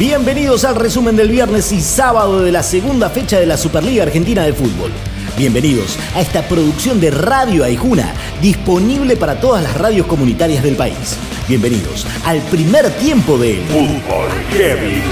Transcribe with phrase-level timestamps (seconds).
[0.00, 4.42] Bienvenidos al resumen del viernes y sábado de la segunda fecha de la Superliga Argentina
[4.44, 4.90] de Fútbol.
[5.36, 11.18] Bienvenidos a esta producción de Radio Aijuna, disponible para todas las radios comunitarias del país.
[11.46, 15.02] Bienvenidos al primer tiempo de Fútbol Heavy.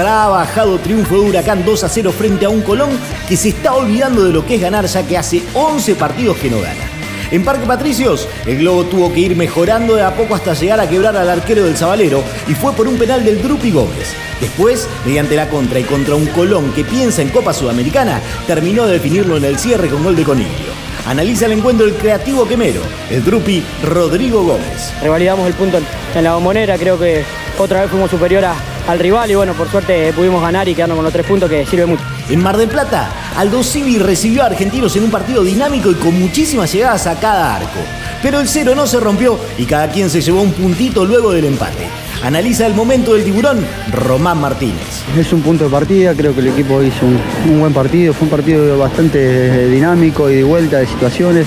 [0.00, 2.88] Trabajado triunfo de Huracán 2 a 0 frente a un Colón
[3.28, 6.48] que se está olvidando de lo que es ganar ya que hace 11 partidos que
[6.48, 6.88] no gana.
[7.30, 10.88] En Parque Patricios, el Globo tuvo que ir mejorando de a poco hasta llegar a
[10.88, 14.14] quebrar al arquero del Zabalero y fue por un penal del Drupi Gómez.
[14.40, 18.94] Después, mediante la contra y contra un Colón que piensa en Copa Sudamericana, terminó de
[18.94, 20.72] definirlo en el cierre con gol de Coniglio.
[21.06, 24.94] Analiza el encuentro el creativo quemero, el Drupi Rodrigo Gómez.
[25.02, 25.78] Revalidamos el punto
[26.14, 27.22] en la bombonera, creo que
[27.58, 28.46] otra vez fuimos superior
[28.90, 31.64] al rival y bueno, por suerte pudimos ganar y quedarnos con los tres puntos que
[31.64, 32.02] sirve mucho.
[32.28, 36.18] En Mar del Plata, Aldo Civi recibió a Argentinos en un partido dinámico y con
[36.18, 37.80] muchísimas llegadas a cada arco.
[38.22, 41.44] Pero el cero no se rompió y cada quien se llevó un puntito luego del
[41.44, 41.88] empate.
[42.22, 45.02] Analiza el momento del tiburón Román Martínez.
[45.18, 48.30] Es un punto de partida, creo que el equipo hizo un, buen partido, fue un
[48.30, 51.46] partido bastante dinámico y de vuelta de situaciones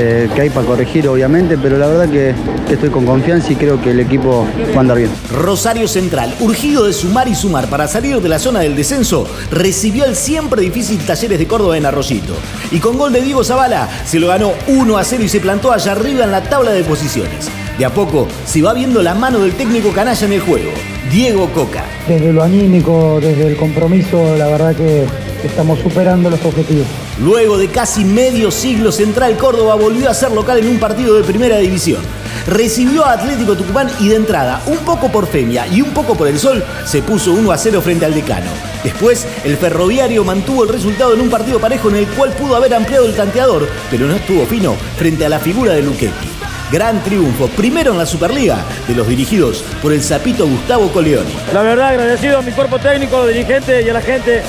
[0.00, 2.32] eh, que hay para corregir obviamente, pero la verdad que,
[2.72, 5.10] estoy con confianza y creo que el equipo va a andar bien.
[5.32, 10.04] Rosario Central, urgido de sumar y sumar para salir de la zona del descenso, recibió
[10.04, 12.34] el siempre difícil Talleres de Córdoba en Arroyito.
[12.70, 15.72] Y con gol de Diego Zavala se lo ganó 1 a 0 y se plantó
[15.72, 17.50] allá arriba en la tabla de posiciones.
[17.76, 20.70] De a poco se va viendo la mano del técnico canalla en el juego,
[21.10, 21.84] Diego Coca.
[22.06, 25.06] Desde lo anímico, desde el compromiso, la verdad que
[25.46, 26.86] estamos superando los objetivos.
[27.22, 31.22] Luego de casi medio siglo, Central Córdoba volvió a ser local en un partido de
[31.22, 32.02] primera división.
[32.46, 36.28] Recibió a Atlético Tucumán y de entrada, un poco por Femia y un poco por
[36.28, 38.50] el sol, se puso 1 a 0 frente al decano.
[38.82, 42.74] Después, el ferroviario mantuvo el resultado en un partido parejo en el cual pudo haber
[42.74, 46.37] ampliado el tanteador, pero no estuvo fino frente a la figura de Luchetti.
[46.70, 51.32] Gran triunfo, primero en la Superliga, de los dirigidos por el zapito Gustavo Coleoni.
[51.54, 54.42] La verdad, agradecido a mi cuerpo técnico, dirigente y a la gente,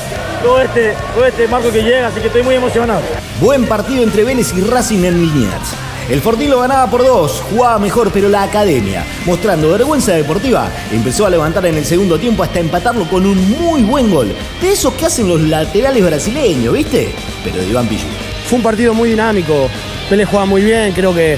[0.43, 3.01] todo este, todo este marco que llega, así que estoy muy emocionado.
[3.39, 5.73] Buen partido entre Vélez y Racing en Liniers.
[6.09, 11.25] El Fortín lo ganaba por dos, jugaba mejor, pero la academia, mostrando vergüenza deportiva, empezó
[11.25, 14.35] a levantar en el segundo tiempo hasta empatarlo con un muy buen gol.
[14.61, 17.13] De esos que hacen los laterales brasileños, ¿viste?
[17.45, 18.07] Pero de Iván Pillu.
[18.49, 19.69] Fue un partido muy dinámico.
[20.09, 21.37] Vélez juega muy bien, creo que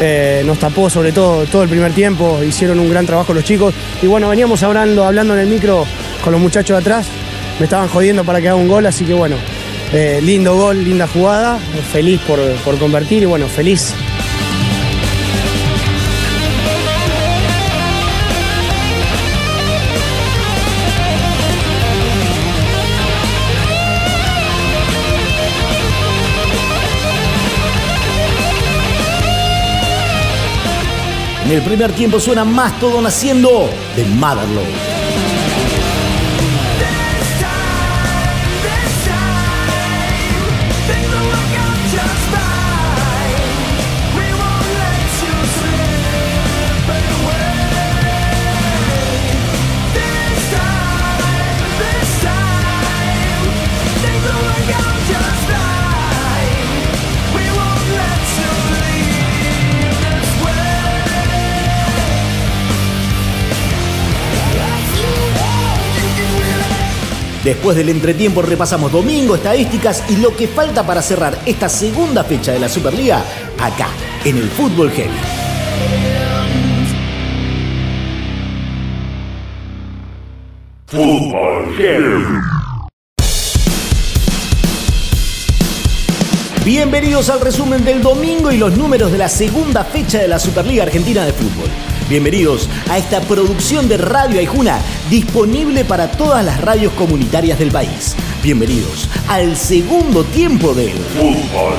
[0.00, 3.74] eh, nos tapó sobre todo todo el primer tiempo, hicieron un gran trabajo los chicos.
[4.00, 5.86] Y bueno, veníamos hablando, hablando en el micro
[6.22, 7.06] con los muchachos de atrás,
[7.58, 9.36] me estaban jodiendo para que haga un gol, así que bueno,
[9.92, 11.58] eh, lindo gol, linda jugada,
[11.92, 13.94] feliz por, por convertir y bueno, feliz
[31.52, 35.01] el primer tiempo suena más todo naciendo de Motherlode.
[67.44, 72.52] Después del entretiempo repasamos domingo, estadísticas y lo que falta para cerrar esta segunda fecha
[72.52, 73.24] de la Superliga
[73.58, 73.88] acá,
[74.24, 75.10] en el Fútbol Heavy.
[80.86, 82.24] Fútbol Heavy.
[86.64, 90.84] Bienvenidos al resumen del domingo y los números de la segunda fecha de la Superliga
[90.84, 91.91] Argentina de Fútbol.
[92.12, 98.14] Bienvenidos a esta producción de Radio Aijuna, disponible para todas las radios comunitarias del país.
[98.42, 101.72] Bienvenidos al segundo tiempo del Fútbol.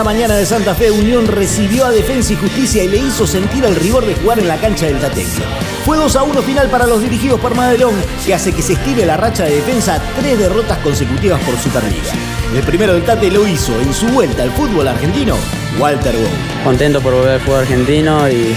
[0.00, 3.66] La mañana de Santa Fe, Unión recibió a Defensa y Justicia y le hizo sentir
[3.66, 5.44] el rigor de jugar en la cancha del Tatequio.
[5.84, 7.92] Fue 2 a 1 final para los dirigidos por Madelón,
[8.24, 12.14] que hace que se estire la racha de defensa a tres derrotas consecutivas por Superliga.
[12.54, 15.36] El primero del Tate lo hizo en su vuelta al fútbol argentino,
[15.78, 16.64] Walter Gou.
[16.64, 18.56] Contento por volver al fútbol argentino y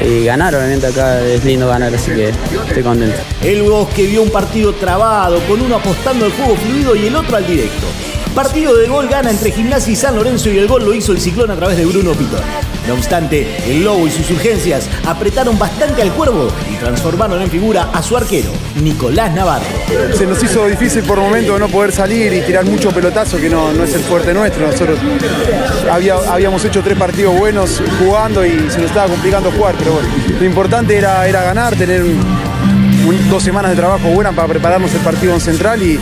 [0.00, 3.16] y ganar, obviamente acá es lindo ganar, así que estoy contento.
[3.42, 7.36] El Bosque vio un partido trabado, con uno apostando al juego fluido y el otro
[7.36, 7.86] al directo.
[8.34, 11.20] Partido de gol gana entre Gimnasia y San Lorenzo y el gol lo hizo el
[11.20, 12.40] Ciclón a través de Bruno Pitón.
[12.86, 17.90] No obstante, el Lobo y sus urgencias apretaron bastante al cuervo y transformaron en figura
[17.92, 18.50] a su arquero,
[18.82, 19.66] Nicolás Navarro.
[20.16, 23.72] Se nos hizo difícil por momentos no poder salir y tirar mucho pelotazo, que no,
[23.72, 24.66] no es el fuerte nuestro.
[24.66, 24.98] Nosotros
[25.90, 30.08] había, habíamos hecho tres partidos buenos jugando y se nos estaba complicando jugar, pero bueno,
[30.38, 32.02] lo importante era, era ganar, tener
[33.30, 35.98] dos semanas de trabajo buenas para prepararnos el partido en Central y,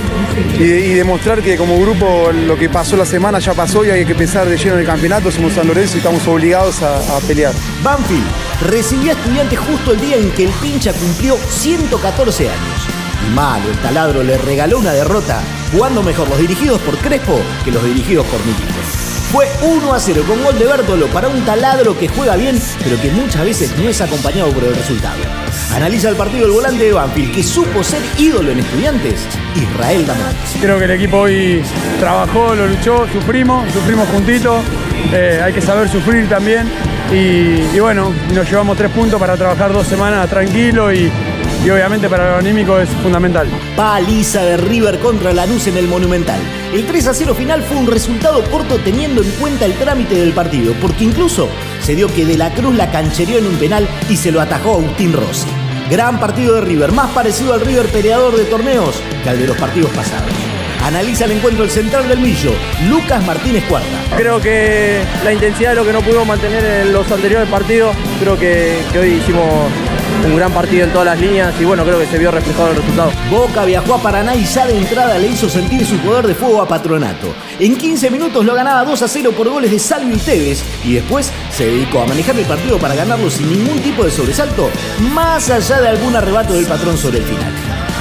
[0.95, 4.49] demostrar que como grupo lo que pasó la semana ya pasó y hay que pensar
[4.49, 5.31] de lleno en el campeonato.
[5.31, 7.53] Somos San Lorenzo y estamos obligados a, pelear.
[7.83, 8.25] Banfield
[8.69, 12.89] recibió a estudiantes justo el día en que el pincha cumplió 114 años.
[13.35, 17.85] Malo, el taladro le regaló una derrota, jugando mejor los dirigidos por Crespo que los
[17.85, 18.75] dirigidos por Milito.
[19.33, 23.01] Fue 1 a 0 con gol de Bertolo para un taladro que juega bien, pero
[23.01, 25.46] que muchas veces no es acompañado por el resultado.
[25.75, 30.35] Analiza el partido el volante de Banfield, que supo ser ídolo en estudiantes, Israel Damón.
[30.61, 31.63] Creo que el equipo hoy
[32.01, 34.65] trabajó, lo luchó, sufrimos, sufrimos juntitos.
[35.13, 36.67] Eh, hay que saber sufrir también.
[37.13, 41.11] Y, y, bueno, nos llevamos tres puntos para trabajar dos semanas tranquilo y,
[41.65, 43.49] y obviamente para lo anímico es fundamental.
[43.77, 46.41] Paliza de River contra Lanús en el Monumental.
[46.73, 50.33] El 3 a 0 final fue un resultado corto teniendo en cuenta el trámite del
[50.33, 51.49] partido, porque incluso
[51.81, 54.75] se dio que De la Cruz la canchereó en un penal y se lo atajó
[54.75, 55.49] Agustín Rossi.
[55.91, 59.57] Gran partido de River, más parecido al River peleador de torneos que al de los
[59.57, 60.31] partidos pasados.
[60.85, 62.53] Analiza el encuentro el central del Millo,
[62.89, 63.89] Lucas Martínez Cuarta.
[64.17, 68.39] Creo que la intensidad de lo que no pudimos mantener en los anteriores partidos, creo
[68.39, 69.45] que, que hoy hicimos
[70.25, 72.77] un gran partido en todas las líneas y bueno, creo que se vio reflejado el
[72.77, 73.13] resultado.
[73.31, 76.63] Boca viajó a Paraná y ya de entrada le hizo sentir su poder de fuego
[76.63, 77.35] a Patronato.
[77.59, 80.95] En 15 minutos lo ganaba 2 a 0 por goles de Salvio y Tevez y
[80.95, 84.71] después se dedicó a manejar el partido para ganarlo sin ningún tipo de sobresalto,
[85.15, 87.53] más allá de algún arrebato del patrón sobre el final.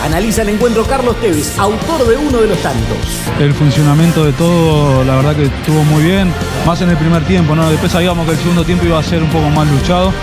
[0.03, 2.97] Analiza el encuentro Carlos Tevez, autor de uno de los tantos.
[3.39, 6.31] El funcionamiento de todo, la verdad que estuvo muy bien,
[6.65, 7.69] más en el primer tiempo, ¿no?
[7.71, 10.13] Después sabíamos que el segundo tiempo iba a ser un poco más luchado,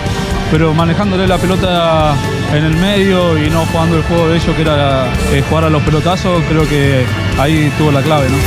[0.53, 2.13] pero manejándole la pelota
[2.53, 5.69] en el medio y no jugando el juego de ellos, que era eh, jugar a
[5.71, 7.07] los pelotazos, creo que
[7.39, 8.37] ahí tuvo la clave, ¿no?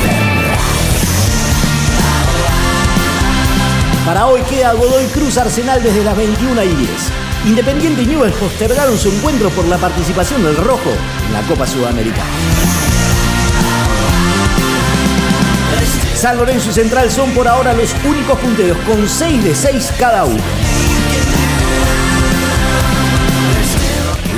[4.06, 6.90] Para hoy queda Godoy Cruz Arsenal desde las 21 y 10.
[7.46, 10.92] Independiente y Newell's postergaron su encuentro por la participación del Rojo
[11.26, 12.30] en la Copa Sudamericana.
[16.14, 20.24] San Lorenzo y Central son por ahora los únicos punteros con 6 de 6 cada
[20.24, 20.44] uno.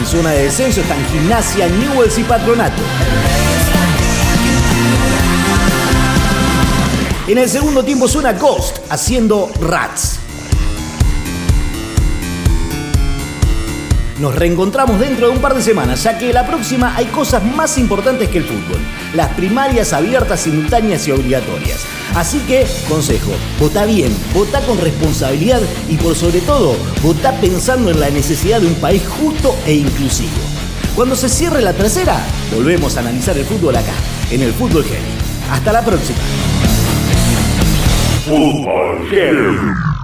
[0.09, 2.83] Zona de descenso están Gimnasia, Newells y Patronato.
[7.27, 10.19] En el segundo tiempo suena Ghost haciendo Rats.
[14.21, 17.79] Nos reencontramos dentro de un par de semanas, ya que la próxima hay cosas más
[17.79, 18.81] importantes que el fútbol.
[19.15, 21.85] Las primarias abiertas, simultáneas y obligatorias.
[22.17, 23.31] Así que, consejo,
[23.61, 28.67] vota bien, vota con responsabilidad y por sobre todo, vota pensando en la necesidad de
[28.67, 30.31] un país justo e inclusivo.
[30.97, 32.19] Cuando se cierre la tercera,
[32.53, 33.95] volvemos a analizar el fútbol acá,
[34.33, 35.13] en el Fútbol Heavy.
[35.49, 36.19] Hasta la próxima.
[38.27, 39.98] Fútbol.